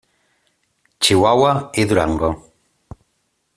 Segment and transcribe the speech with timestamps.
[1.01, 1.53] Chihuahua
[1.83, 2.29] i Durango.